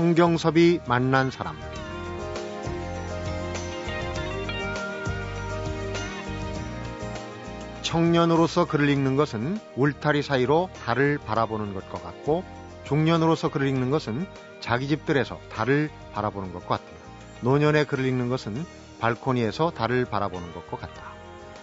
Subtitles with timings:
[0.00, 1.60] 성경섭이 만난 사람
[7.82, 12.44] 청년으로서 글을 읽는 것은 울타리 사이로 달을 바라보는 것과 같고
[12.84, 14.26] 중년으로서 글을 읽는 것은
[14.60, 16.90] 자기 집들에서 달을 바라보는 것과 같다.
[17.42, 18.64] 노년의 글을 읽는 것은
[19.00, 21.12] 발코니에서 달을 바라보는 것과 같다.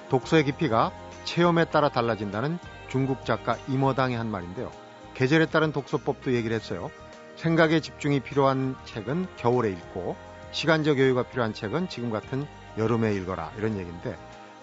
[0.10, 0.92] 독서의 깊이가
[1.24, 4.72] 체험에 따라 달라진다는 중국 작가 이머당의 한 말인데요.
[5.16, 6.92] 계절에 따른 독서법도 얘기를 했어요.
[7.38, 10.16] 생각에 집중이 필요한 책은 겨울에 읽고
[10.52, 12.46] 시간적 여유가 필요한 책은 지금 같은
[12.78, 14.18] 여름에 읽어라 이런 얘기인데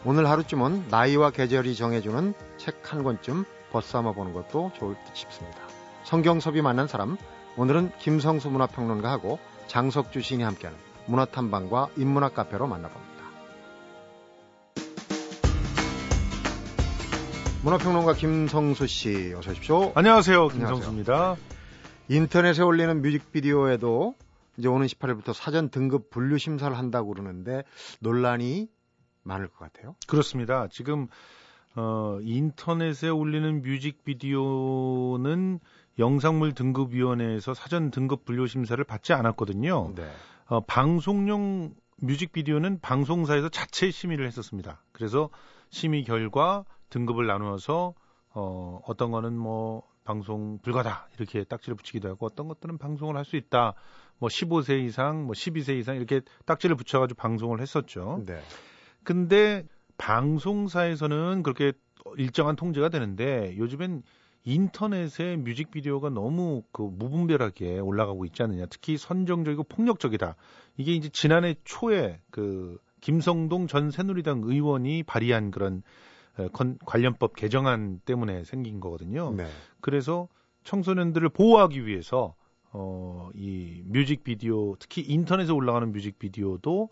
[0.04, 5.58] 오늘 하루쯤은 나이와 계절이 정해주는 책 한 권쯤 벗삼아 보는 것도 좋을 듯 싶습니다.
[6.04, 7.16] 성경섭이 만난 사람,
[7.56, 13.14] 오늘은 김성수 문화평론가하고 장석주 시인이 함께하는 문화탐방과 인문학 카페로 만나봅니다.
[17.62, 19.92] 문화평론가 김성수 씨, 어서 오십시오.
[19.94, 20.48] 안녕하세요.
[20.48, 21.36] 김성수입니다.
[22.08, 24.14] 인터넷에 올리는 뮤직비디오에도
[24.56, 27.64] 이제 오는 18일부터 사전 등급 분류 심사를 한다고 그러는데
[28.00, 28.68] 논란이
[29.22, 29.96] 많을 것 같아요.
[30.06, 30.68] 그렇습니다.
[30.68, 31.08] 지금
[31.76, 35.58] 어, 인터넷에 올리는 뮤직비디오는
[35.98, 39.92] 영상물 등급위원회에서 사전 등급 분류 심사를 받지 않았거든요.
[39.96, 40.08] 네.
[40.46, 44.82] 어, 방송용 뮤직비디오는 방송사에서 자체 심의를 했었습니다.
[44.92, 45.30] 그래서
[45.70, 47.94] 심의 결과 등급을 나누어서
[48.34, 53.36] 어, 어떤 거는 뭐 방송 불가다 이렇게 딱지를 붙이기도 하고 어떤 것들은 방송을 할 수
[53.36, 53.74] 있다.
[54.18, 58.22] 뭐 15세 이상, 뭐 12세 이상 이렇게 딱지를 붙여가지고 방송을 했었죠.
[58.26, 58.40] 네.
[59.02, 59.66] 근데
[59.98, 61.72] 방송사에서는 그렇게
[62.16, 64.02] 일정한 통제가 되는데 요즘엔
[64.44, 68.66] 인터넷에 뮤직비디오가 너무 그 무분별하게 올라가고 있지 않느냐.
[68.66, 70.36] 특히 선정적이고 폭력적이다.
[70.76, 75.82] 이게 이제 지난해 초에 그 김성동 전 새누리당 의원이 발의한 그런
[76.84, 79.32] 관련법 개정안 때문에 생긴 거거든요.
[79.32, 79.46] 네.
[79.80, 80.28] 그래서
[80.64, 82.34] 청소년들을 보호하기 위해서
[82.72, 86.88] 어, 이 뮤직비디오, 특히 인터넷에 올라가는 뮤직비디오도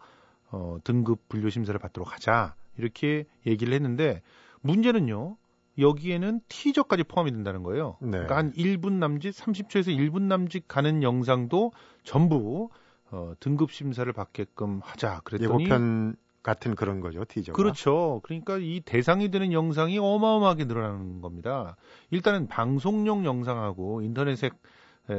[0.52, 4.22] 어, 등급 분류 심사를 받도록 하자 이렇게 얘기를 했는데
[4.60, 5.36] 문제는요.
[5.78, 7.96] 여기에는 티저까지 포함이 된다는 거예요.
[8.00, 8.10] 네.
[8.10, 11.72] 그러니까 한 1분 남짓, 30초에서 1분 남짓 가는 영상도
[12.04, 12.68] 전부
[13.10, 15.20] 어, 등급 심사를 받게끔 하자.
[15.24, 17.56] 그랬더니 예고편 같은 그런 거죠, 티저가.
[17.56, 18.20] 그렇죠.
[18.24, 21.76] 그러니까 이 대상이 되는 영상이 어마어마하게 늘어나는 겁니다.
[22.10, 24.50] 일단은 방송용 영상하고 인터넷에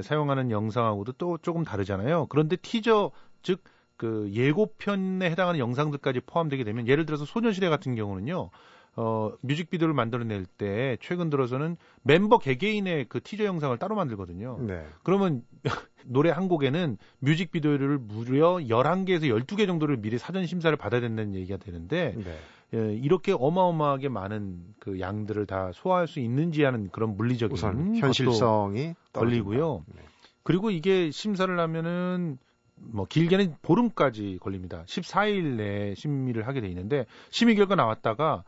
[0.01, 2.27] 사용하는 영상하고도 또 조금 다르잖아요.
[2.29, 3.11] 그런데 티저
[3.41, 3.73] 즉
[4.03, 8.49] 그 예고편에 해당하는 영상들까지 포함되게 되면 예를 들어서 소녀시대 같은 경우는요.
[8.95, 14.59] 어, 뮤직비디오를 만들어낼 때 최근 들어서는 멤버 개개인의 그 티저 영상을 따로 만들거든요.
[14.61, 14.85] 네.
[15.03, 15.43] 그러면
[16.05, 22.13] 노래 한 곡에는 뮤직비디오를 무려 11개에서 12개 정도를 미리 사전 심사를 받아야 된다는 얘기가 되는데
[22.15, 22.37] 네.
[22.75, 29.85] 예, 이렇게 어마어마하게 많은 그 양들을 다 소화할 수 있는지 하는 그런 물리적인 현실성이 걸리고요.
[29.95, 30.01] 네.
[30.43, 32.37] 그리고 이게 심사를 하면은
[32.75, 34.83] 뭐 길게는 보름까지 걸립니다.
[34.87, 38.43] 14일 내에 심의를 하게 돼 있는데 심의 결과 나왔다가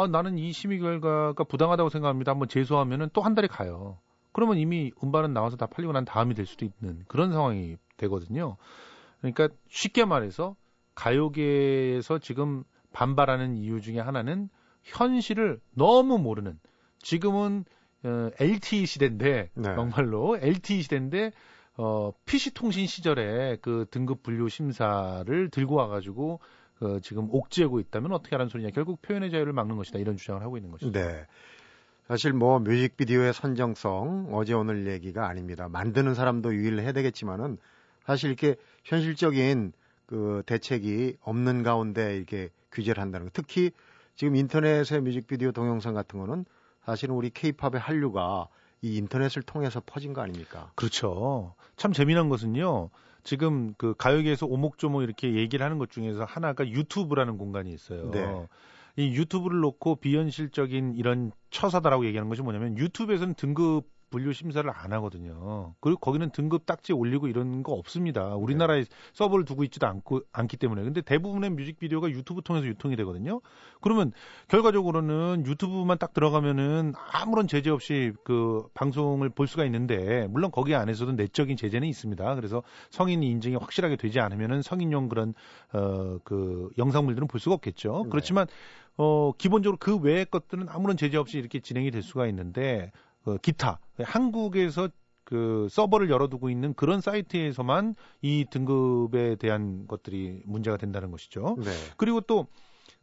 [0.00, 2.32] 아 나는 이 심의 결과가 부당하다고 생각합니다.
[2.32, 3.98] 한번 제소하면은 또 한 달이 가요.
[4.32, 8.56] 그러면 이미 음반은 나와서 다 팔리고 난 다음이 될 수도 있는 그런 상황이 되거든요.
[9.18, 10.56] 그러니까 쉽게 말해서
[10.94, 14.48] 가요계에서 지금 반발하는 이유 중에 하나는
[14.82, 16.58] 현실을 너무 모르는
[16.98, 17.64] 지금은
[18.02, 19.74] 어, LTE 시대인데 네.
[19.74, 21.32] 정말로 LTE 시대인데
[21.76, 26.40] 어, PC통신 시절에 그 등급 분류 심사를 들고 와가지고
[26.80, 28.70] 그 지금 옥죄고 있다면 어떻게 하라는 소리냐.
[28.70, 29.98] 결국 표현의 자유를 막는 것이다.
[29.98, 30.90] 이런 주장을 하고 있는 것이죠.
[30.90, 31.26] 네.
[32.08, 35.68] 사실 뭐 뮤직비디오의 선정성 어제 오늘 얘기가 아닙니다.
[35.68, 37.58] 만드는 사람도 유의를 해야 되겠지만은
[38.04, 39.72] 사실 이렇게 현실적인
[40.06, 43.30] 그 대책이 없는 가운데 이렇게 규제를 한다는 거.
[43.32, 43.70] 특히
[44.16, 46.46] 지금 인터넷의 뮤직비디오 동영상 같은 거는
[46.84, 48.48] 사실은 우리 케이팝의 한류가
[48.82, 50.72] 이 인터넷을 통해서 퍼진 거 아닙니까?
[50.74, 51.54] 그렇죠.
[51.76, 52.88] 참 재미난 것은요.
[53.24, 58.10] 지금 그 가요계에서 오목조목 이렇게 얘기를 하는 것 중에서 하나가 유튜브라는 공간이 있어요.
[58.10, 58.46] 네.
[58.96, 65.74] 이 유튜브를 놓고 비현실적인 이런 처사다라고 얘기하는 것이 뭐냐면 유튜브에서는 등급 분류 심사를 안 하거든요.
[65.80, 68.34] 그리고 거기는 등급 딱지 올리고 이런 거 없습니다.
[68.34, 68.90] 우리나라에 네.
[69.12, 70.82] 서버를 두고 있지도 않고 않기 때문에.
[70.82, 73.40] 근데 대부분의 뮤직비디오가 유튜브 통해서 유통이 되거든요.
[73.80, 74.12] 그러면
[74.48, 81.12] 결과적으로는 유튜브만 딱 들어가면은 아무런 제재 없이 그 방송을 볼 수가 있는데 물론 거기 안에서도
[81.12, 82.34] 내적인 제재는 있습니다.
[82.34, 85.34] 그래서 성인 인증이 확실하게 되지 않으면은 성인용 그런
[85.72, 88.02] 어 그 영상물들은 볼 수가 없겠죠.
[88.04, 88.10] 네.
[88.10, 88.46] 그렇지만
[88.96, 92.92] 어 기본적으로 그 외의 것들은 아무런 제재 없이 이렇게 진행이 될 수가 있는데
[93.24, 94.88] 어, 기타 한국에서
[95.24, 101.56] 그 서버를 열어두고 있는 그런 사이트에서만 이 등급에 대한 것들이 문제가 된다는 것이죠.
[101.58, 101.70] 네.
[101.96, 102.46] 그리고 또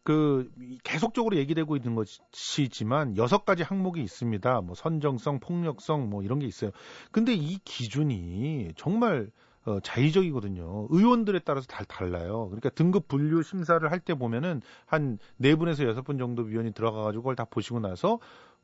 [0.07, 0.49] 그
[0.85, 4.61] 계속적으로 얘기되고 있는 것이지만 여섯 가지 항목이 있습니다.
[4.61, 6.71] 뭐 선정성, 폭력성 뭐 이런 게 있어요.
[7.11, 9.29] 근데 이 기준이 정말
[9.65, 10.87] 어, 자의적이거든요.
[10.91, 12.45] 의원들에 따라서 다 달라요.
[12.45, 17.23] 그러니까 등급 분류 심사를 할 때 보면은 한 네 분에서 여섯 분 정도 위원이 들어가가지고
[17.23, 18.19] 그걸 다 보시고 나서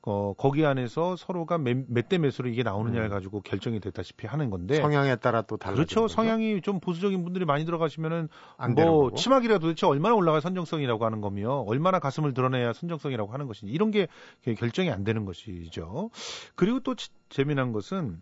[0.05, 3.09] 어, 거기 안에서 서로가 몇대 몇으로 이게 나오느냐를 음.
[3.09, 5.77] 가지고 결정이 됐다시피 하는 건데 성향에 따라 또 달라요.
[5.77, 6.09] 그렇죠.
[6.09, 8.27] 성향이 좀 보수적인 분들이 많이 들어가시면은
[8.75, 13.91] 뭐 치마기라 도대체 얼마나 올라가 선정성이라고 하는 거며 얼마나 가슴을 드러내야 선정성이라고 하는 것인지 이런
[13.91, 14.07] 게
[14.41, 16.09] 결정이 안 되는 것이죠.
[16.55, 16.95] 그리고 또
[17.29, 18.21] 재미난 것은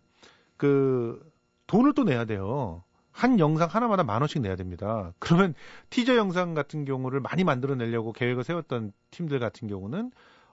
[0.57, 1.19] 그
[1.65, 2.83] 돈을 또 내야 돼요.
[3.11, 5.13] 한 영상 하나마다 만 원씩 내야 됩니다.
[5.17, 5.55] 그러면
[5.89, 10.11] 티저 영상 같은 경우를 많이 만들어내려고 계획을 세웠던 팀들 같은 경우는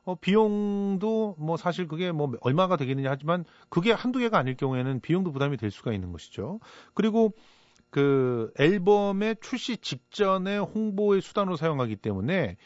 [0.08, 5.32] 어, 비용도 뭐 사실 그게 뭐 얼마가 되겠느냐 하지만 그게 한두 개가 아닐 경우에는 비용도
[5.32, 6.60] 부담이 될 수가 있는 것이죠.
[6.94, 7.34] 그리고
[7.90, 12.56] 그 앨범의 출시 직전에 홍보의 수단으로 사용하기 때문에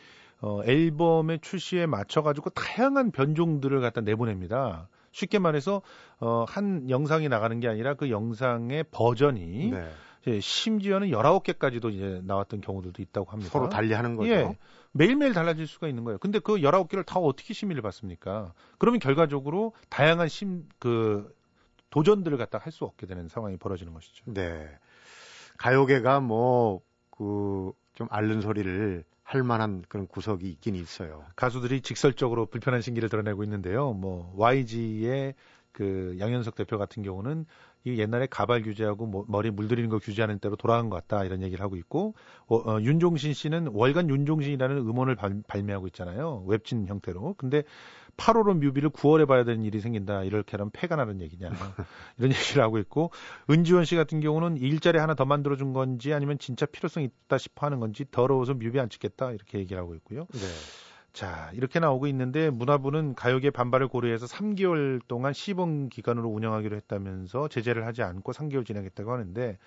[0.40, 4.88] 어, 앨범의 출시에 맞춰가지고 다양한 변종들을 갖다 내보냅니다.
[5.10, 5.82] 쉽게 말해서
[6.20, 10.40] 어, 한 영상이 나가는 게 아니라 그 영상의 버전이 네.
[10.40, 13.50] 심지어는 19개까지도 이제 나왔던 경우들도 있다고 합니다.
[13.50, 14.30] 서로 달리 하는 거죠.
[14.30, 14.56] 예.
[14.92, 16.18] 매일매일 달라질 수가 있는 거예요.
[16.18, 18.52] 근데 그 19개를 다 어떻게 심의를 받습니까?
[18.78, 21.34] 그러면 결과적으로 다양한 심, 그,
[21.90, 24.24] 도전들을 갖다 할 수 없게 되는 상황이 벌어지는 것이죠.
[24.26, 24.66] 네.
[25.58, 26.80] 가요계가 뭐,
[27.10, 31.24] 그, 좀 앓는 소리를 할 만한 그런 구석이 있긴 있어요.
[31.36, 33.92] 가수들이 직설적으로 불편한 신기를 드러내고 있는데요.
[33.92, 35.34] 뭐, YG의
[35.72, 37.46] 그 양현석 대표 같은 경우는
[37.84, 41.64] 이 옛날에 가발 규제하고 뭐, 머리 물들이는 거 규제하는 때로 돌아간 것 같다 이런 얘기를
[41.64, 42.14] 하고 있고
[42.46, 46.44] 어, 어, 윤종신 씨는 월간 윤종신이라는 음원을 발, 발매하고 있잖아요.
[46.46, 47.34] 웹진 형태로.
[47.38, 47.64] 근데
[48.16, 50.24] 8월은 뮤비를 9월에 봐야 되는 일이 생긴다.
[50.24, 51.50] 이렇게 하면 폐가 나는 얘기냐.
[52.18, 53.10] 이런 얘기를 하고 있고
[53.50, 57.66] 은지원 씨 같은 경우는 일자리 하나 더 만들어 준 건지 아니면 진짜 필요성 있다 싶어
[57.66, 59.32] 하는 건지 더러워서 뮤비 안 찍겠다.
[59.32, 60.26] 이렇게 얘기를 하고 있고요.
[60.32, 60.91] 네.
[61.12, 67.84] 자, 이렇게 나오고 있는데 문화부는 가요계 반발을 고려해서 3개월 동안 시범 기간으로 운영하기로 했다면서 제재를
[67.86, 69.58] 하지 않고 3개월 진행했다고 하는데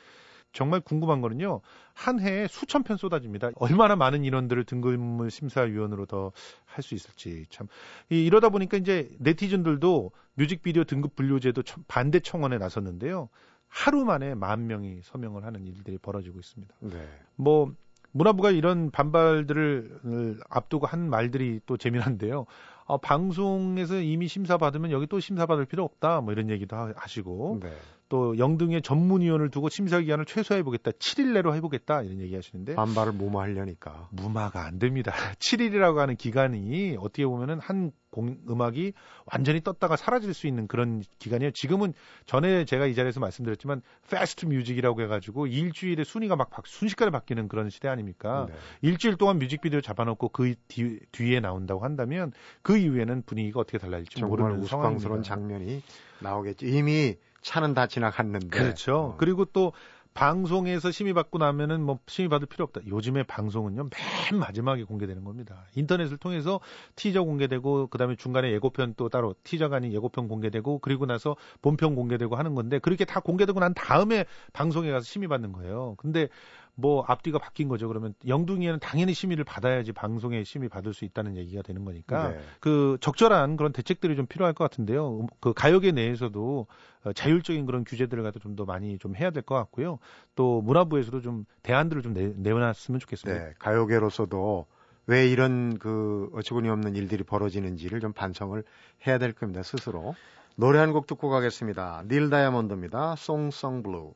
[0.53, 1.61] 정말 궁금한 거는요.
[1.93, 3.51] 한 해에 수천 편 쏟아집니다.
[3.57, 6.31] 얼마나 많은 인원들을 등급물 심사위원으로 더
[6.65, 7.67] 할 수 있을지 참
[8.09, 13.29] 이, 이러다 보니까 이제 네티즌들도 뮤직비디오 등급 분류제도 반대 청원에 나섰는데요.
[13.67, 16.73] 하루 만에 만 명이 서명을 하는 일들이 벌어지고 있습니다.
[16.79, 17.07] 네.
[17.35, 17.73] 뭐
[18.15, 22.45] 문화부가 이런 반발들을 앞두고 한 말들이 또 재미난데요.
[22.85, 26.21] 어, 방송에서 이미 심사 받으면 여기 또 심사 받을 필요 없다.
[26.21, 27.73] 뭐 이런 얘기도 하시고 네.
[28.15, 30.91] 또 영등의 전문위원을 두고 심사 기간을 최소화해 보겠다.
[30.91, 32.01] 7일 내로 해 보겠다.
[32.01, 35.11] 이런 얘기 하시는데 반발을 무마하려니까 무마가 안 됩니다.
[35.39, 38.93] 7일이라고 하는 기간이 어떻게 보면은 한 공, 음악이
[39.25, 41.51] 완전히 떴다가 사라질 수 있는 그런 기간이에요.
[41.51, 41.93] 지금은
[42.25, 47.89] 전에 제가 이 자리에서 말씀드렸지만 패스트 뮤직이라고 해가지고 일주일에 순위가 막 순식간에 바뀌는 그런 시대
[47.89, 48.45] 아닙니까?
[48.47, 48.55] 네.
[48.81, 52.31] 일주일 동안 뮤직비디오 잡아놓고 그 뒤, 뒤에 나온다고 한다면
[52.61, 55.83] 그 이후에는 분위기가 어떻게 달라질지 모르는 우스꽝스러운 장면이
[56.21, 56.65] 나오겠죠.
[56.67, 58.47] 이미 차는 다 지나갔는데.
[58.47, 58.95] 그렇죠.
[58.95, 59.15] 어.
[59.17, 59.71] 그리고 또
[60.15, 62.81] 방송에서 심의 받고 나면은 뭐 심의 받을 필요 없다.
[62.87, 63.89] 요즘에 방송은요
[64.31, 65.65] 맨 마지막에 공개되는 겁니다.
[65.75, 66.59] 인터넷을 통해서
[66.95, 71.95] 티저 공개되고 그 다음에 중간에 예고편 또 따로 티저가 아닌 예고편 공개되고 그리고 나서 본편
[71.95, 75.95] 공개되고 하는 건데 그렇게 다 공개되고 난 다음에 방송에 가서 심의 받는 거예요.
[75.97, 76.29] 근데
[76.75, 77.87] 뭐 앞뒤가 바뀐 거죠.
[77.87, 82.39] 그러면 영둥이에는 당연히 심의를 받아야지 방송에 심의 받을 수 있다는 얘기가 되는 거니까 네.
[82.59, 85.21] 그 적절한 그런 대책들이 좀 필요할 것 같은데요.
[85.21, 86.67] 음, 그 가요계 내에서도
[87.05, 89.99] 어, 자율적인 그런 규제들을 갖다 좀 더 많이 좀 해야 될 것 같고요.
[90.35, 93.43] 또 문화부에서도 좀 대안들을 좀 내, 내놨으면 좋겠습니다.
[93.45, 94.65] 네, 가요계로서도
[95.07, 98.61] 왜 이런 그 어처구니 없는 일들이 벌어지는지를 좀 반성을
[99.05, 99.61] 해야 될 겁니다.
[99.63, 100.15] 스스로.
[100.55, 102.03] 노래 한 곡 듣고 가겠습니다.
[102.07, 103.15] 닐 다이아몬드입니다.
[103.17, 104.13] Song Sung Blue.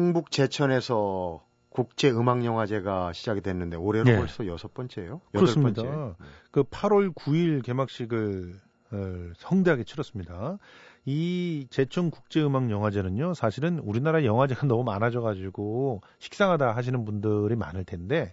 [0.00, 4.16] 충북 제천에서 국제 음악 영화제가 시작이 됐는데 올해로 네.
[4.16, 5.20] 벌써 여섯 번째예요?
[5.30, 5.82] 그렇습니다.
[5.82, 6.14] 번째.
[6.50, 8.54] 그 8월 9일 개막식을
[8.92, 8.96] 어,
[9.36, 10.56] 성대하게 치렀습니다.
[11.04, 13.34] 이 제천 국제 음악 영화제는요.
[13.34, 18.32] 사실은 우리나라 영화제가 너무 많아져 가지고 식상하다 하시는 분들이 많을 텐데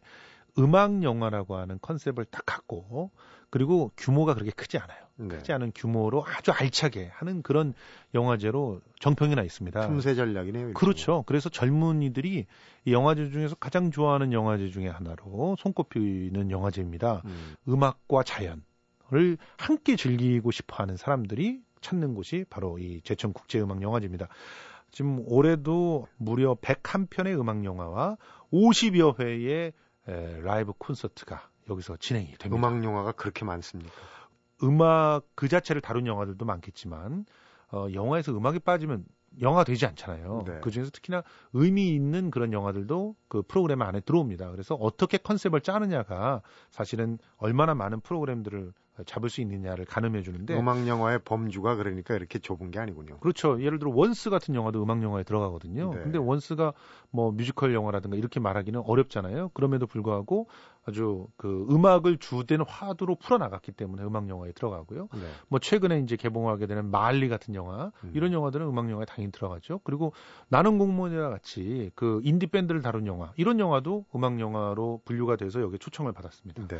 [0.58, 3.12] 음악 영화라고 하는 컨셉을 딱 갖고
[3.50, 5.08] 그리고 규모가 그렇게 크지 않아요.
[5.18, 5.30] 네.
[5.30, 7.74] 크지 않은 규모로 아주 알차게 하는 그런
[8.14, 9.88] 영화제로 정평이 나 있습니다.
[9.88, 10.74] 틈새 전략이네요.
[10.74, 11.24] 그렇죠.
[11.26, 12.46] 그래서 젊은이들이
[12.86, 17.24] 이 영화제 중에서 가장 좋아하는 영화제 중에 하나로 손꼽히는 영화제입니다.
[17.26, 17.84] 음.
[17.84, 24.28] 악과 자연을 함께 즐기고 싶어하는 사람들이 찾는 곳이 바로 이 제천 국제음악 영화제입니다.
[24.92, 28.18] 지금 올해도 무려 101편의 음악 영화와
[28.52, 29.74] 50여 회의
[30.08, 32.56] 에, 라이브 콘서트가 여기서 진행이 됩니다.
[32.70, 33.92] 음악 영화가 그렇게 많습니까?
[34.64, 37.26] 음악 그 자체를 다룬 영화들도 많겠지만
[37.72, 39.06] 어, 영화에서 음악이 빠지면
[39.42, 40.44] 영화 되지 않잖아요.
[40.48, 40.60] 네.
[40.62, 44.50] 그 중에서 특히나 의미 있는 그런 영화들도 그 프로그램 안에 들어옵니다.
[44.52, 48.74] 그래서 어떻게 컨셉을 짜느냐가 사실은 얼마나 많은 프로그램들을
[49.06, 53.18] 잡을 수 있느냐를 가늠해 주는데 음악 영화의 범주가 그러니까 이렇게 좁은 게 아니군요.
[53.20, 53.62] 그렇죠.
[53.62, 55.94] 예를 들어 원스 같은 영화도 음악 영화에 들어가거든요.
[55.94, 56.04] 네.
[56.04, 56.74] 근데 원스가
[57.12, 59.50] 뭐 뮤지컬 영화라든가 이렇게 말하기는 어렵잖아요.
[59.50, 60.48] 그럼에도 불구하고
[60.86, 65.10] 아주 그 음악을 주된 화두로 풀어 나갔기 때문에 음악 영화에 들어가고요.
[65.14, 65.32] 네.
[65.50, 68.12] 뭐 최근에 이제 개봉하게 되는 말리 같은 영화 음.
[68.14, 69.82] 이런 영화들은 음악 영화에 당연히 들어가죠.
[69.84, 70.14] 그리고
[70.48, 75.78] 나는 공무원이라 같이 그 인디 밴드를 다룬 영화 이런 영화도 음악 영화로 분류가 돼서 여기
[75.78, 76.68] 초청을 받았습니다.
[76.68, 76.78] 네.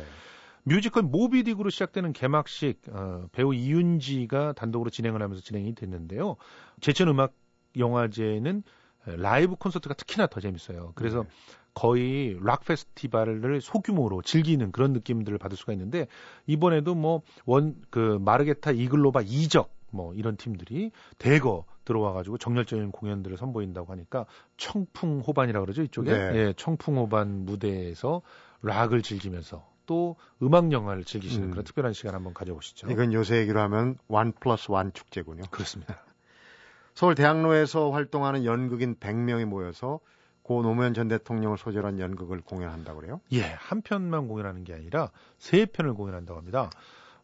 [0.64, 6.36] 뮤지컬 모비딕으로 시작되는 개막식 어, 배우 이윤지가 단독으로 진행을 하면서 진행이 됐는데요.
[6.80, 7.32] 제천 음악
[7.76, 8.62] 영화제는
[9.04, 10.92] 라이브 콘서트가 특히나 더 재밌어요.
[10.94, 11.28] 그래서 네.
[11.74, 16.08] 거의 락 페스티벌을 소규모로 즐기는 그런 느낌들을 받을 수가 있는데
[16.46, 23.36] 이번에도 뭐 원 그 마르케타 이글로바 이적 뭐 이런 팀들이 대거 들어와 가지고 정열적인 공연들을
[23.38, 26.36] 선보인다고 하니까 청풍 호반이라 고 그러죠 이쪽에 네.
[26.36, 28.22] 예 청풍 호반 무대에서
[28.62, 31.50] 락을 즐기면서 또 음악 영화를 즐기시는 음.
[31.50, 32.90] 그런 특별한 시간 한번 가져보시죠.
[32.90, 35.44] 이건 요새 얘기로 하면 one plus one 축제군요.
[35.50, 36.04] 그렇습니다.
[36.94, 40.00] 서울 대학로에서 활동하는 연극인 100명이 모여서
[40.42, 43.20] 고 노무현 전 대통령을 소재로 한 연극을 공연한다고 그래요?
[43.32, 46.70] 예, 한 편만 공연하는 게 아니라 세 편을 공연한다고 합니다.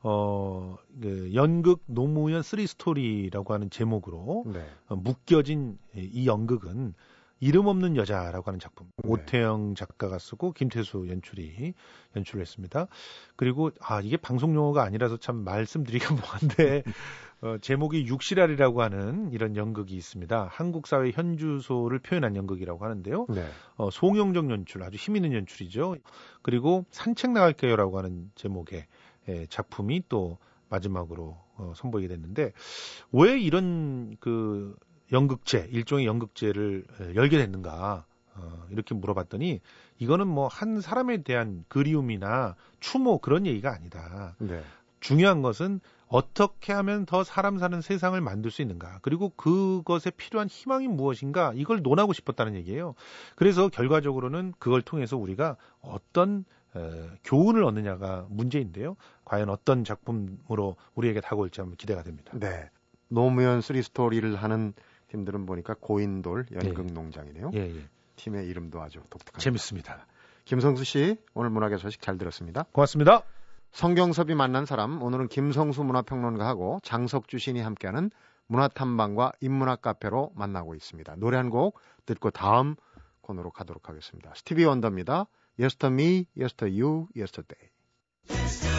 [0.03, 4.67] 어, 그 연극 노무현 three story라고 하는 제목으로 네.
[4.89, 6.95] 어, 묶여진 이 연극은
[7.45, 8.87] 이름 없는 여자라고 하는 작품.
[9.03, 9.11] 네.
[9.11, 11.75] 오태영 작가가 쓰고 김태수 연출이
[12.17, 12.87] 연출을 했습니다.
[13.37, 16.85] 그리고 아 이게 방송 용어가 아니라서 참 말씀드리기가 뭐한데
[17.43, 20.49] 어, 제목이 육실알이라고 하는 이런 연극이 있습니다.
[20.51, 23.27] 한국 사회 현주소를 표현한 연극이라고 하는데요.
[23.29, 23.47] 네.
[23.77, 25.97] 어, 송영정 연출 아주 힘 있는 연출이죠.
[26.41, 28.87] 그리고 산책 나갈게요라고 하는 제목의
[29.29, 30.39] 예, 작품이 또
[30.71, 32.53] 마지막으로 어, 선보이게 됐는데
[33.13, 34.75] 왜 이런 그
[35.13, 36.85] 연극제, 일종의 연극제를
[37.15, 38.05] 열게 됐는가,
[38.37, 39.61] 어, 이렇게 물어봤더니
[39.99, 44.35] 이거는 뭐 한 사람에 대한 그리움이나 추모 그런 얘기가 아니다.
[44.39, 44.63] 네.
[45.01, 48.99] 중요한 것은 어떻게 하면 더 사람 사는 세상을 만들 수 있는가.
[49.03, 51.53] 그리고 그것에 필요한 희망이 무엇인가.
[51.55, 52.95] 이걸 논하고 싶었다는 얘기예요.
[53.37, 56.45] 그래서 결과적으로는 그걸 통해서 우리가 어떤
[56.77, 58.97] 에, 교훈을 얻느냐가 문제인데요.
[59.25, 62.33] 과연 어떤 작품으로 우리에게 다가올지 한번 기대가 됩니다.
[62.35, 62.69] 네.
[63.09, 64.73] 노무현 three story를 하는
[65.15, 66.93] 팀들은 보니까 고인돌 연극 예.
[66.93, 67.53] 농장이네요.
[67.55, 67.89] 예, 예.
[68.17, 69.39] 팀의 이름도 아주 독특합니다.
[69.39, 70.07] 재밌습니다.
[70.45, 72.65] 김성수 씨 오늘 문화계 소식 잘 들었습니다.
[72.73, 73.23] 고맙습니다.
[73.73, 78.11] 성경섭이 만난 사람 오늘은 김성수 문화평론가하고 장석주 시인이 함께하는
[78.47, 81.17] 문화탐방과 인문학 카페로 만나고 있습니다.
[81.17, 82.75] 노래 한 곡 듣고 다음
[83.23, 84.33] 코너로 가도록 하겠습니다.
[84.35, 85.27] 스티비 원더입니다.
[85.59, 88.74] Yesterday me, yesterday you, yesterday.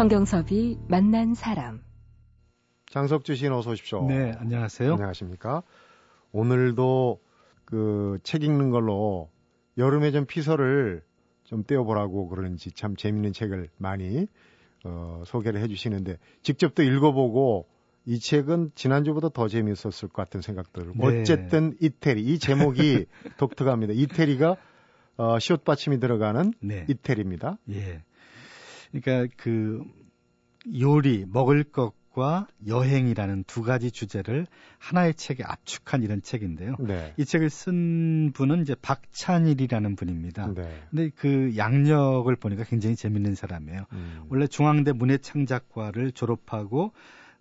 [0.00, 1.82] 성경섭이 만난 사람.
[2.86, 4.06] 장석주 씨는 어서 오십시오.
[4.08, 4.94] 네, 안녕하세요.
[4.94, 5.62] 안녕하십니까.
[6.32, 7.20] 오늘도
[7.66, 9.28] 그 책 읽는 걸로
[9.76, 11.02] 여름에 좀 피서를
[11.44, 14.26] 좀 떼어보라고 그러는지 참 재밌는 책을 많이
[14.86, 17.68] 어, 소개를 해주시는데 직접 또 읽어보고
[18.06, 20.94] 이 책은 지난주보다 더 재미있었을 것 같은 생각들을.
[20.96, 21.20] 네.
[21.20, 23.04] 어쨌든 이태리 이 제목이
[23.36, 23.92] 독특합니다.
[23.92, 24.56] 이태리가
[25.18, 26.86] 어, 시옷 받침이 들어가는 네.
[26.88, 27.58] 이태리입니다.
[27.72, 28.02] 예.
[28.92, 29.84] 그러니까 그
[30.74, 34.46] 요리, 먹을 것과 여행이라는 두 가지 주제를
[34.78, 36.76] 하나의 책에 압축한 이런 책인데요.
[36.80, 37.14] 네.
[37.16, 40.52] 이 책을 쓴 분은 이제 박찬일이라는 분입니다.
[40.54, 40.82] 네.
[40.90, 43.86] 근데 그 양력을 보니까 굉장히 재밌는 사람이에요.
[43.92, 44.24] 음.
[44.28, 46.92] 원래 중앙대 문예창작과를 졸업하고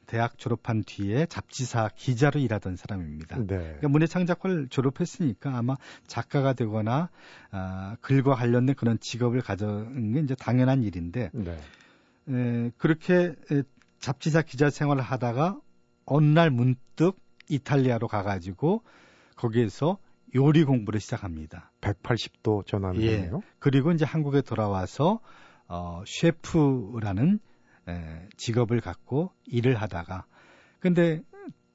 [0.10, 3.38] 대학 졸업한 뒤에 잡지사 기자로 일하던 사람입니다.
[3.38, 3.46] 네.
[3.46, 5.75] 그러니까 문예창작과를 졸업했으니까 아마
[6.08, 7.10] 작가가 되거나
[7.51, 11.58] 아, 글과 관련된 그런 직업을 가져는 게 이제 당연한 일인데 네.
[12.28, 13.62] 에, 그렇게 에,
[14.00, 15.62] 잡지사 기자 생활을 하다가
[16.08, 18.82] 어느 날 문득 이탈리아로 가가지고
[19.36, 20.00] 거기에서
[20.34, 21.72] 요리 공부를 시작합니다.
[21.82, 23.18] 180도 전환을 예.
[23.18, 25.20] 네요 그리고 이제 한국에 돌아와서
[25.68, 27.49] 어, 셰프라는 에,
[28.38, 30.25] 직업을 갖고 일을 하다가
[30.79, 31.22] 근데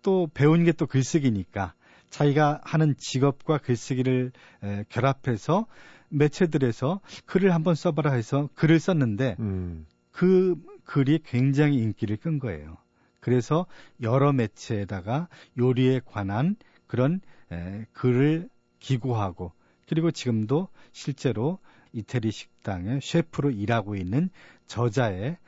[0.03, 1.75] 또 배운 게 또 글쓰기니까
[2.11, 4.31] 자기가 하는 직업과 글쓰기를
[4.63, 5.67] 에, 결합해서
[6.11, 9.87] 매체들에서 글을 한번 써봐라 해서 글을 썼는데 음.
[10.13, 10.55] 그
[10.85, 12.77] 글이 굉장히 인기를 끈 거예요.
[13.19, 13.67] 그래서
[14.01, 15.29] 여러 매체에다가
[15.59, 16.55] 요리에 관한
[16.87, 19.53] 그런 에, 글을 기고하고
[19.89, 21.59] 그리고 지금도 실제로
[21.93, 24.29] 이태리 식당의 셰프로 일하고 있는
[24.67, 25.39] 저자의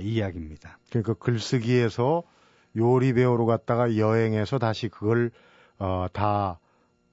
[0.00, 0.78] 이야기입니다.
[0.90, 2.22] 그러니까 글쓰기에서
[2.76, 5.30] 요리 배우러 갔다가 여행해서 다시 그걸
[5.78, 6.58] 어, 다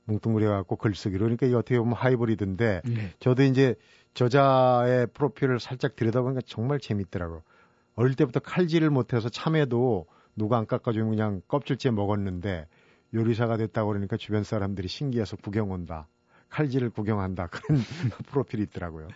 [0.06, 3.12] 뭉뚱그려 갖고 글쓰기로 그러니까 이 어떻게 보면 하이브리드인데 네.
[3.20, 3.76] 저도 이제
[4.14, 7.42] 저자의 프로필을 살짝 들여다보니까 정말 재밌더라고요.
[7.96, 12.68] 어릴 때부터 칼질을 못해서 참외도 누가 안 깎아주면 그냥 껍질째 먹었는데
[13.14, 16.08] 요리사가 됐다고 그러니까 주변 사람들이 신기해서 구경 온다.
[16.50, 17.48] 칼질을 구경한다.
[17.48, 17.80] 그런
[18.28, 19.08] 프로필이 있더라고요.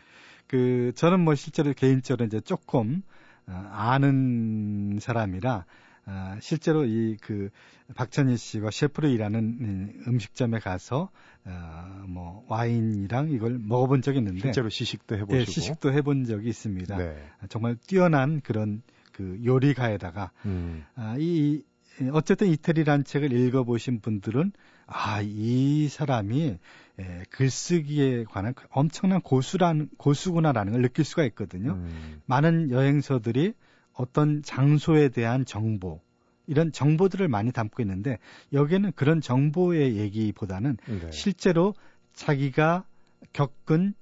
[0.47, 5.65] 그 저는 뭐 실제로 개인적으로 이제 조금 어, 아는 사람이라
[6.05, 7.49] 어, 실제로 이 그
[7.95, 11.09] 박찬희 씨가 셰프로 일하는 음식점에 가서
[11.45, 16.97] 어, 뭐 와인이랑 이걸 먹어본 적이 있는데 실제로 시식도 해보시고 네, 시식도 해본 적이 있습니다.
[16.97, 17.15] 네.
[17.49, 18.81] 정말 뛰어난 그런
[19.13, 20.83] 그 요리가에다가 음.
[20.95, 21.63] 아, 이
[22.11, 24.51] 어쨌든 이태리란 책을 읽어보신 분들은
[24.85, 26.57] 아, 이 사람이
[26.99, 31.73] 에, 글쓰기에 관한 엄청난 고수란, 고수구나라는 걸 느낄 수가 있거든요.
[31.73, 32.21] 음.
[32.25, 33.53] 많은 여행서들이
[33.93, 36.01] 어떤 장소에 대한 정보,
[36.47, 38.19] 이런 정보들을 많이 담고 있는데
[38.53, 41.11] 여기에는 그런 정보의 얘기보다는 네.
[41.11, 41.73] 실제로
[42.13, 42.85] 자기가
[43.33, 43.93] 겪은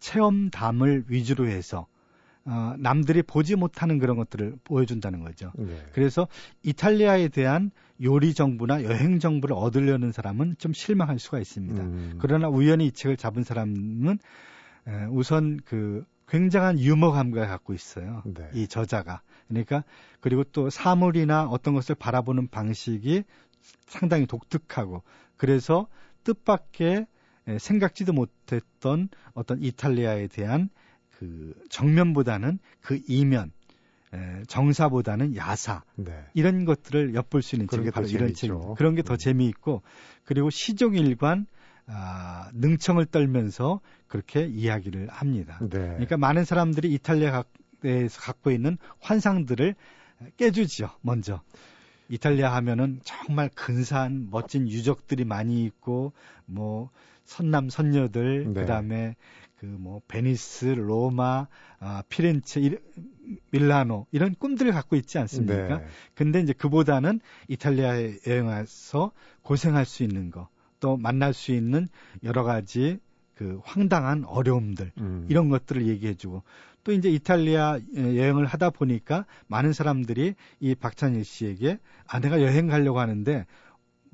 [0.00, 1.86] 체험담을 위주로 해서
[2.46, 5.50] 어, 남들이 보지 못하는 그런 것들을 보여준다는 거죠.
[5.56, 5.82] 네.
[5.92, 6.28] 그래서
[6.62, 7.70] 이탈리아에 대한
[8.02, 11.82] 요리 정보나 여행 정보를 얻으려는 사람은 좀 실망할 수가 있습니다.
[11.82, 12.18] 음.
[12.20, 14.18] 그러나 우연히 이 책을 잡은 사람은
[14.86, 18.22] 에, 우선 그 굉장한 유머 감각을 갖고 있어요.
[18.26, 18.50] 네.
[18.52, 19.22] 이 저자가.
[19.48, 19.84] 그러니까
[20.20, 23.24] 그리고 또 사물이나 어떤 것을 바라보는 방식이
[23.86, 25.02] 상당히 독특하고
[25.36, 25.86] 그래서
[26.24, 27.06] 뜻밖의
[27.58, 30.70] 생각지도 못했던 어떤 이탈리아에 대한
[31.18, 33.52] 그 정면보다는 그 이면
[34.12, 36.12] 에, 정사보다는 야사 네.
[36.34, 39.18] 이런 것들을 엿볼 수 있는 책이 바로 이런 책 그런 게더 음.
[39.18, 39.82] 재미있고
[40.24, 41.46] 그리고 시종일관
[41.86, 45.58] 아, 능청을 떨면서 그렇게 이야기를 합니다.
[45.60, 45.68] 네.
[45.68, 49.74] 그러니까 많은 사람들이 이탈리아에서 갖고 있는 환상들을
[50.36, 50.90] 깨주지요.
[51.02, 51.42] 먼저
[52.08, 56.12] 이탈리아 하면은 정말 근사한 멋진 유적들이 많이 있고
[56.46, 56.90] 뭐
[57.24, 58.60] 선남 선녀들 네.
[58.60, 59.16] 그다음에
[59.64, 61.46] 그 뭐 베니스, 로마,
[61.78, 62.76] 아, 피렌체, 이,
[63.50, 65.78] 밀라노 이런 꿈들을 갖고 있지 않습니까?
[65.78, 65.86] 네.
[66.14, 70.48] 근데 이제 그보다는 이탈리아에 여행 와서 고생할 수 있는 거,
[70.80, 71.88] 또 만날 수 있는
[72.22, 72.98] 여러 가지
[73.34, 75.26] 그 황당한 어려움들 음.
[75.28, 76.42] 이런 것들을 얘기해주고
[76.84, 83.00] 또 이제 이탈리아 여행을 하다 보니까 많은 사람들이 이 박찬일 씨에게 아 내가 여행 가려고
[83.00, 83.46] 하는데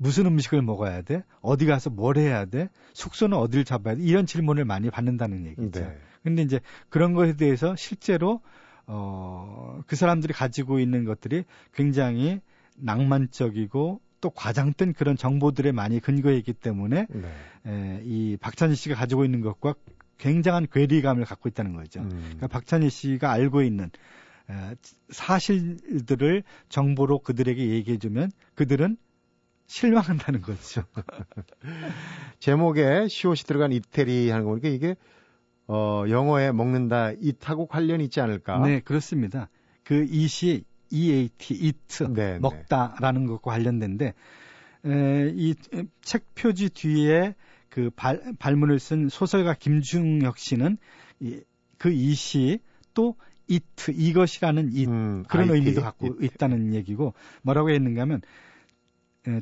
[0.01, 1.23] 무슨 음식을 먹어야 돼?
[1.41, 2.69] 어디 가서 뭘 해야 돼?
[2.93, 4.01] 숙소는 어디를 잡아야 돼?
[4.01, 5.79] 이런 질문을 많이 받는다는 얘기죠.
[5.79, 5.95] 네.
[6.23, 6.59] 근데 이제
[6.89, 8.41] 그런 것에 대해서 실제로
[8.87, 11.43] 어, 그 사람들이 가지고 있는 것들이
[11.75, 12.41] 굉장히
[12.77, 17.31] 낭만적이고 또 과장된 그런 정보들에 많이 근거해 있기 때문에 네.
[17.67, 19.75] 에, 이 박찬희 씨가 가지고 있는 것과
[20.17, 22.01] 굉장한 괴리감을 갖고 있다는 거죠.
[22.01, 22.09] 음.
[22.09, 23.91] 그러니까 박찬희 씨가 알고 있는
[24.49, 24.75] 에,
[25.09, 28.97] 사실들을 정보로 그들에게 얘기해 주면 그들은
[29.71, 30.83] 실망한다는 거죠.
[32.39, 34.95] 제목에 시옷이 들어간 이태리 하는 거 보니까 이게
[35.67, 38.59] 어, 영어에 먹는다 이하고 관련이 있지 않을까?
[38.59, 39.49] 네, 그렇습니다.
[39.83, 42.39] 그 이시 EAT, eat, 네, 네.
[42.39, 44.13] 먹다라는 것과 관련된데
[44.85, 45.55] 에, 이
[46.01, 47.35] 책 표지 뒤에
[47.69, 50.77] 그 발, 발문을 쓴 소설가 김중혁 씨는
[51.21, 51.39] 이,
[51.77, 52.59] 그 이시
[52.93, 53.15] 또
[53.49, 56.25] it 이것이라는 이 음, 그런 IT, 의미도 갖고 it.
[56.25, 58.27] 있다는 얘기고 뭐라고 했는가 하면 예,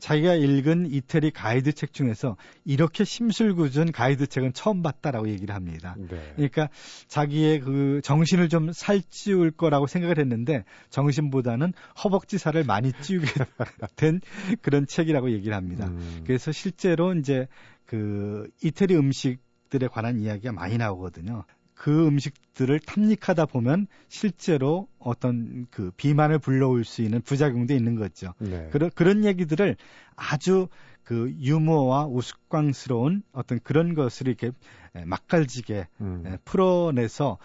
[0.02, 5.96] 자기가 읽은 이태리 가이드 책 중에서 이렇게 심술궂은 가이드 책은 처음 봤다라고 얘기를 합니다.
[5.98, 6.34] 네.
[6.36, 6.70] 그러니까
[7.08, 13.28] 자기의 그 정신을 좀 살찌울 거라고 생각을 했는데 정신보다는 허벅지 살을 많이 찌우게
[13.96, 14.20] 된
[14.62, 15.88] 그런 책이라고 얘기를 합니다.
[15.88, 16.24] 음.
[16.26, 17.48] 그래서 실제로 이제
[17.86, 21.46] 그 이태리 음식들에 관한 이야기가 많이 나오거든요.
[21.80, 28.34] 그 음식들을 탐닉하다 보면 실제로 어떤 그 비만을 불러올 수 있는 부작용도 있는 거죠.
[28.40, 28.68] 네.
[28.70, 29.78] 그런 그런 얘기들을
[30.18, 30.68] 아주
[31.04, 34.52] 그 유머와 우스꽝스러운 어떤 그런 것을 이렇게
[35.06, 36.38] 맛깔지게 음.
[36.44, 37.38] 풀어내서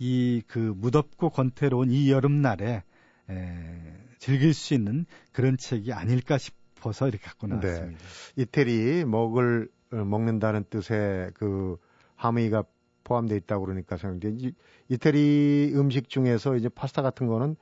[0.00, 2.84] 이 그 무덥고 권태로운 이 여름날에
[3.28, 7.56] 에, 즐길 수 있는 그런 책이 아닐까 싶어서 이렇게 갖고 네.
[7.56, 8.02] 나왔습니다.
[8.02, 8.42] 네.
[8.42, 11.76] 이태리 먹을 어, 먹는다는 뜻의 그
[12.16, 12.64] 하미가
[13.08, 14.52] 포함되어 있다고 그러니까 생각돼.
[14.88, 17.56] 이태리 음식 중에서 이제 파스타 같은 거는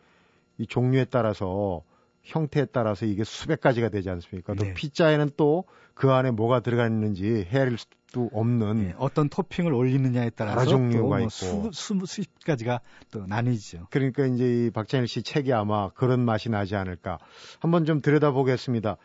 [0.59, 1.83] 이 종류에 따라서
[2.23, 4.55] 형태에 따라서 이게 수백 가지가 되지 않습니까?
[4.55, 4.75] 또 네.
[4.75, 5.65] 피자에는 또
[5.97, 11.09] 그 안에 뭐가 들어가 있는지 헤아릴 수도 없는 네, 어떤 토핑을 올리느냐에 따라서 여러 종류가
[11.09, 13.87] 뭐 있고 수, 수, 수십 가지가 또 나뉘죠.
[13.91, 17.19] 그러니까 이제 이 박찬일 씨 책이 아마 그런 맛이 나지 않을까.
[17.61, 18.99] 한번 좀 들여다보겠습니다.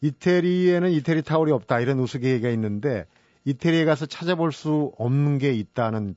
[0.00, 3.04] 이태리에는 이태리 타월이 없다 이런 우스갯얘기가 있는데
[3.44, 6.16] 이태리에 가서 찾아볼 수 없는 게 있다는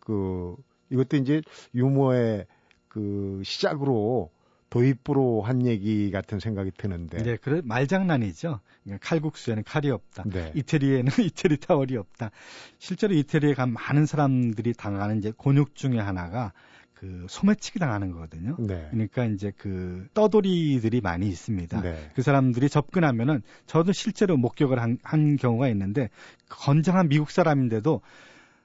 [0.00, 0.56] 그
[0.90, 1.42] 이것도 이제
[1.74, 2.46] 유머의
[2.88, 4.30] 그 시작으로
[4.72, 7.22] 도입부로 한 얘기 같은 생각이 드는데.
[7.22, 8.60] 네, 그래 말장난이죠.
[8.84, 10.24] 그러니까 칼국수에는 칼이 없다.
[10.26, 10.50] 네.
[10.54, 12.30] 이태리에는 이태리 타월이 없다.
[12.78, 16.54] 실제로 이태리에 간 많은 사람들이 당하는 이제 곤욕 중에 하나가
[17.02, 18.54] 그 소매치기 당하는 거거든요.
[18.60, 18.86] 네.
[18.92, 21.80] 그러니까 이제 그 떠돌이들이 많이 있습니다.
[21.80, 22.10] 네.
[22.14, 26.10] 그 사람들이 접근하면은 저도 실제로 목격을 한, 한 경우가 있는데
[26.48, 28.02] 건장한 미국 사람인데도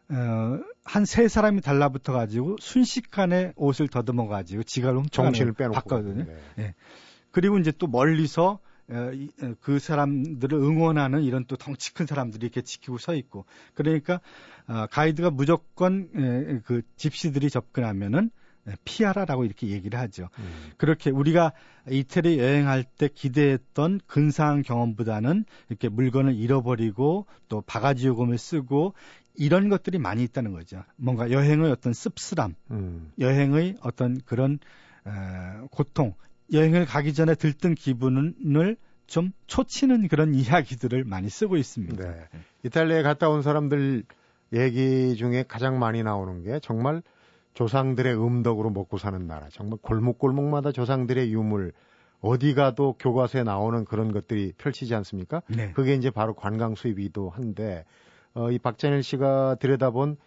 [0.10, 5.34] 어, 한 세 사람이 달라붙어 가지고 순식간에 옷을 더듬어 가지고 지갑을 훔쳐가는
[5.74, 6.26] 봤거든요.
[6.26, 6.38] 네.
[6.58, 6.76] 네.
[7.32, 8.60] 그리고 이제 또 멀리서 어,
[9.60, 14.22] 그 사람들을 응원하는 이런 또 덩치 큰 사람들이 이렇게 지키고 서 있고 그러니까
[14.68, 18.32] 어, 가이드가 무조건 그 집시들이 접근하면은
[18.84, 20.30] 피하라라고 이렇게 얘기를 하죠.
[20.40, 20.72] 음.
[20.78, 21.54] 그렇게 우리가
[21.90, 28.94] 이태리 여행할 때 기대했던 근사한 경험보다는 이렇게 물건을 잃어버리고 또 바가지 요금을 쓰고
[29.36, 30.84] 이런 것들이 많이 있다는 거죠.
[30.96, 33.12] 뭔가 여행의 어떤 씁쓸함, 음.
[33.20, 34.60] 여행의 어떤 그런
[35.06, 35.12] 에,
[35.72, 36.16] 고통,
[36.54, 42.04] 여행을 가기 전에 들뜬 기분을 좀 초치는 그런 이야기들을 많이 쓰고 있습니다.
[42.04, 42.28] 네.
[42.64, 44.04] 이탈리아에 갔다 온 사람들
[44.54, 47.02] 얘기 중에 가장 많이 나오는 게 정말
[47.54, 49.48] 조상들의 음덕으로 먹고 사는 나라.
[49.50, 51.74] 정말 골목골목마다 조상들의 유물,
[52.20, 55.42] 어디 가도 교과서에 나오는 그런 것들이 펼치지 않습니까?
[55.48, 55.72] 네.
[55.72, 57.86] 그게 이제 바로 관광 수입이기도 한데
[58.34, 60.18] 어, 이 박찬일 씨가 들여다본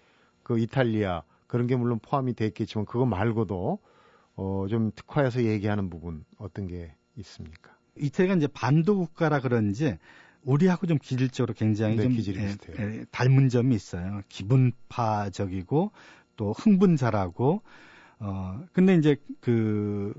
[0.42, 3.78] 그 이탈리아 그런 게 물론 포함이 돼 있겠지만 그거 말고도
[4.36, 7.76] 어, 좀 특화해서 얘기하는 부분 어떤 게 있습니까?
[7.96, 9.98] 이태리가 이제 반도 국가라 그런지
[10.42, 14.22] 우리하고 좀 기질적으로 굉장히 네, 좀 에, 에, 닮은 점이 있어요.
[14.28, 15.92] 기분파적이고
[16.36, 17.62] 또 흥분 잘하고
[18.20, 20.14] 어 근데 이제 그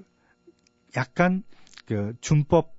[0.95, 1.43] 약간
[1.85, 2.75] 그 준법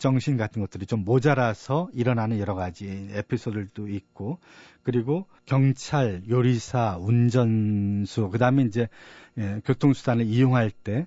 [0.00, 4.38] 정신 같은 것들이 좀 모자라서 일어나는 여러 가지 에피소드들도 있고
[4.82, 8.88] 그리고 경찰, 요리사, 운전수 그다음에 이제
[9.38, 11.06] 예, 교통수단을 이용할 때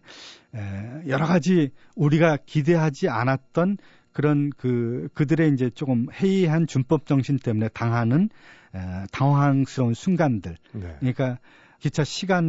[0.56, 3.78] 에, 여러 가지 우리가 기대하지 않았던
[4.12, 8.30] 그런 그 그들의 이제 조금 해이한 준법 정신 때문에 당하는
[8.76, 10.56] 에, 당황스러운 순간들.
[10.74, 10.96] 네.
[11.00, 11.40] 그러니까
[11.80, 12.42] 기차 시간표가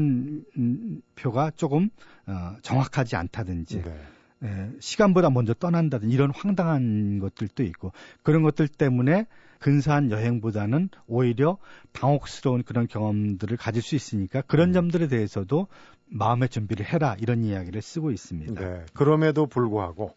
[1.57, 1.89] 조금
[2.27, 4.01] 어, 정확하지 않다든지 네.
[4.45, 9.27] 예, 시간보다 먼저 떠난다든 이런 황당한 것들도 있고 그런 것들 때문에
[9.59, 11.57] 근사한 여행보다는 오히려
[11.93, 14.73] 당혹스러운 그런 경험들을 가질 수 있으니까 그런 음.
[14.75, 15.69] 점들에 대해서도
[16.07, 18.61] 마음의 준비를 해라 이런 이야기를 쓰고 있습니다.
[18.61, 18.85] 네.
[18.93, 20.15] 그럼에도 불구하고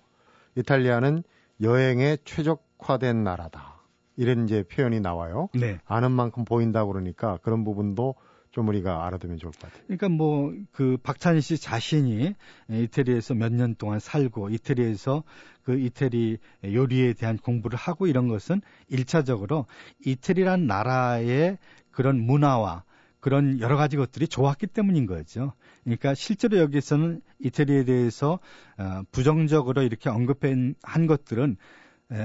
[0.56, 1.24] 이탈리아는
[1.62, 3.78] 여행에 최적화된 나라다.
[4.18, 5.48] 이런 이제 표현이 나와요.
[5.54, 5.80] 네.
[5.86, 8.16] 아는 만큼 보인다 그러니까 그런 부분도
[8.52, 9.84] 좀 우리가 알아두면 좋을 것 같아요.
[9.86, 12.34] 그러니까 뭐 그 박찬희 씨 자신이
[12.70, 15.24] 이태리에서 몇 년 동안 살고 이태리에서
[15.64, 19.66] 그 이태리 요리에 대한 공부를 하고 이런 것은 일차적으로
[20.06, 21.58] 이태리란 나라의
[21.92, 22.84] 그런 문화와
[23.20, 25.54] 그런 여러 가지 것들이 좋았기 때문인 거죠.
[25.84, 28.40] 그러니까 실제로 여기서는 이태리에 대해서
[28.78, 30.76] 어, 부정적으로 이렇게 언급한
[31.08, 31.58] 것들은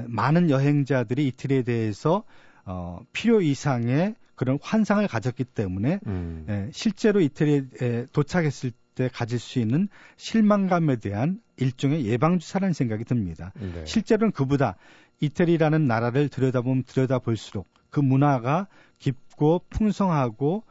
[0.07, 2.23] 많은 여행자들이 이태리에 대해서
[2.65, 6.47] 어, 필요 이상의 그런 환상을 가졌기 때문에 음.
[6.49, 13.53] 에, 실제로 이태리에 도착했을 때 가질 수 있는 실망감에 대한 일종의 예방주사라는 생각이 듭니다.
[13.59, 13.85] 네.
[13.87, 14.77] 실제로는 그보다
[15.21, 18.67] 이태리라는 나라를 들여다보면 들여다볼수록 그 문화가
[18.99, 20.65] 깊고 풍성하고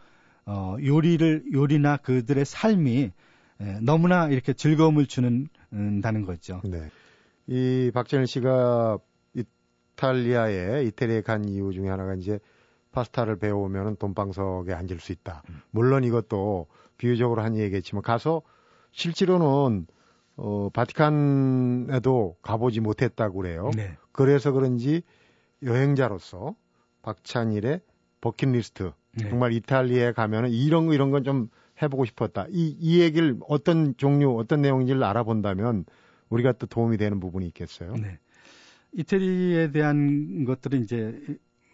[0.46, 3.12] 어, 요리를 요리나 그들의 삶이
[3.62, 5.48] 에, 너무나 이렇게 즐거움을 주는
[6.02, 6.62] 다는 거죠.
[6.66, 6.90] 네.
[7.48, 8.98] 이 박재현 씨가
[9.34, 12.40] 이탈리아에 이태리에 간 이유 중에 하나가 이제
[12.92, 15.44] 파스타를 배워오면 돈방석에 앉을 수 있다.
[15.50, 15.62] 음.
[15.72, 18.42] 물론 이것도 비유적으로 한 얘기겠지만 가서
[18.92, 19.88] 실제로는
[20.36, 23.72] 어, 바티칸에도 가보지 못했다고 그래요.
[23.76, 23.98] 네.
[24.12, 25.04] 그래서 그런지
[25.64, 26.56] 여행자로서
[27.02, 27.82] 박찬일의
[28.22, 29.30] 버킷리스트 네.
[29.30, 31.50] 정말 이탈리아에 가면은 이런 거 이런 건 좀
[31.82, 32.46] 해보고 싶었다.
[32.50, 35.86] 이, 이 얘기를 어떤 종류, 어떤 내용인지를 알아본다면
[36.30, 37.94] 우리가 또 도움이 되는 부분이 있겠어요.
[37.96, 38.20] 네.
[38.94, 41.20] 이태리에 대한 것들은 이제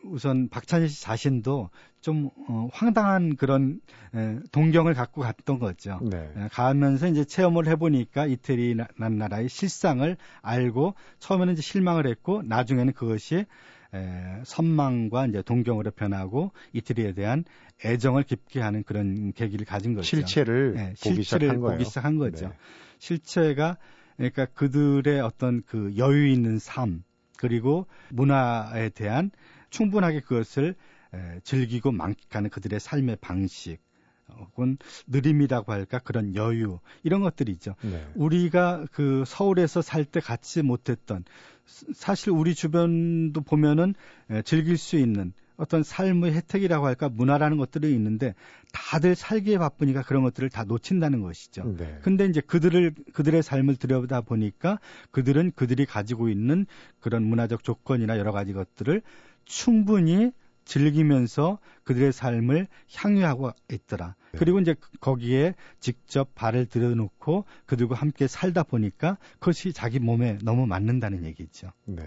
[0.03, 1.69] 우선 박찬일 씨 자신도
[2.01, 3.79] 좀 어, 황당한 그런
[4.15, 5.99] 에, 동경을 갖고 갔던 거죠.
[6.01, 6.31] 네.
[6.35, 13.45] 에, 가면서 이제 체험을 해보니까 이태리라는 나라의 실상을 알고 처음에는 이제 실망을 했고 나중에는 그것이
[13.93, 17.43] 에, 선망과 이제 동경으로 변하고 이태리에 대한
[17.83, 20.05] 애정을 깊게 하는 그런 계기를 가진 거죠.
[20.05, 22.47] 실체를 네, 보기 실체를 시작한 보기 시작한 거죠.
[22.47, 22.53] 네.
[22.99, 23.77] 실체가
[24.17, 27.03] 그러니까 그들의 어떤 그 여유 있는 삶
[27.37, 29.31] 그리고 문화에 대한
[29.69, 30.75] 충분하게 그것을
[31.13, 33.79] 에, 즐기고 만끽하는 그들의 삶의 방식
[34.29, 34.77] 혹은
[35.07, 37.75] 느림이라고 할까 그런 여유 이런 것들이죠.
[37.81, 38.05] 네.
[38.15, 41.23] 우리가 그 서울에서 살 때 갖지 못했던
[41.93, 43.93] 사실 우리 주변도 보면은
[44.43, 48.35] 즐길 수 있는 어떤 삶의 혜택이라고 할까 문화라는 것들이 있는데
[48.71, 51.75] 다들 살기에 바쁘니까 그런 것들을 다 놓친다는 것이죠.
[51.77, 51.97] 네.
[52.03, 54.79] 근데 이제 그들을 그들의 삶을 들여다 보니까
[55.11, 56.67] 그들은 그들이 가지고 있는
[56.99, 59.01] 그런 문화적 조건이나 여러 가지 것들을
[59.47, 60.31] 충분히
[60.65, 64.15] 즐기면서 그들의 삶을 향유하고 있더라.
[64.33, 64.39] 네.
[64.39, 71.23] 그리고 이제 거기에 직접 발을 들여놓고 그들과 함께 살다 보니까 그것이 자기 몸에 너무 맞는다는
[71.25, 71.71] 얘기죠.
[71.85, 72.03] 네.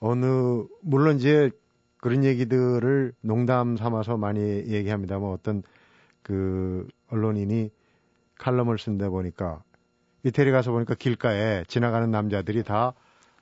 [0.00, 1.50] 어느 물론 이제
[1.98, 5.62] 그런 얘기들을 농담 삼아서 많이 얘기합니다만 어떤
[6.22, 7.70] 그 언론인이
[8.38, 9.62] 칼럼을 쓴다 보니까
[10.24, 12.94] 이태리 가서 보니까 길가에 지나가는 남자들이 다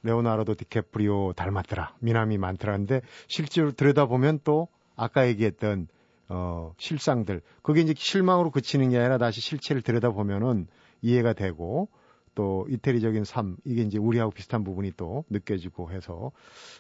[0.07, 1.97] 레오나르도 디캐프리오 닮았더라.
[2.01, 5.89] 미남이 많더라는데 실제로 들여다보면 또 아까 얘기했던
[6.29, 10.67] 어 실상들 그게 이제 실망으로 그치는 게 아니라 다시 실체를 들여다보면은
[11.03, 11.89] 이해가 되고
[12.35, 16.33] 또 이태리적인 삶 이게 이제 우리하고 비슷한 부분이 또 느껴지고 해서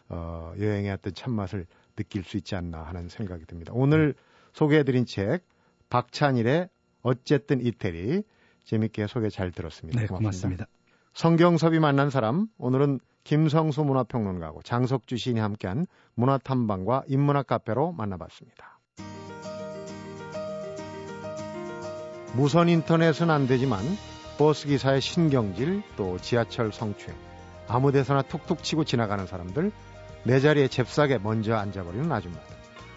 [0.08, 3.72] 어 여행의 어떤 참맛을 느낄 수 있지 않나 하는 생각이 듭니다.
[3.74, 4.14] 오늘
[4.52, 5.44] 소개해드린 책
[5.90, 6.68] 박찬일의
[7.02, 8.22] 어쨌든 이태리
[8.64, 10.00] 재밌게 소개 잘 들었습니다.
[10.00, 10.66] 네, 고맙습니다.
[10.66, 10.66] 고맙습니다.
[11.14, 18.78] 성경섭이 만난 사람 오늘은 김성수 문화평론가하고 장석주 시인이 함께한 문화탐방과 인문학 카페로 만나봤습니다.
[22.34, 23.80] 무선 인터넷은 안 되지만
[24.38, 27.18] 버스 기사의 신경질 또 지하철 성추행
[27.66, 29.72] 아무 데서나 툭툭 치고 지나가는 사람들
[30.22, 32.46] 내 자리에 잽싸게 먼저 앉아버리는 아줌마들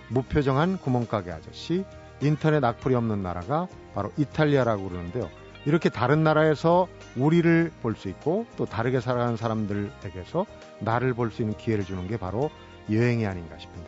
[0.09, 1.85] 무표정한 구멍가게 아저씨
[2.21, 5.27] 인터넷 악플이 없는 나라가 바로 이탈리아라고 그러는데요.
[5.69, 10.45] 이렇게 다른 나라에서 우리를 볼 수 있고 또 다르게 살아가는 사람들에게서
[10.79, 12.49] 나를 볼 수 있는 기회를 주는 게 바로
[12.91, 13.87] 여행이 아닌가 싶은데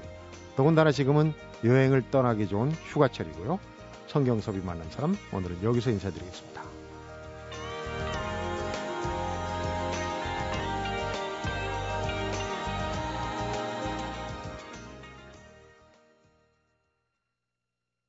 [0.55, 3.59] 더군다나 지금은 여행을 떠나기 좋은 휴가철이고요.
[4.07, 6.70] 성경섭이 만난 사람 오늘은 여기서 인사드리겠습니다.